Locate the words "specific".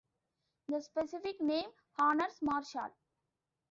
0.81-1.39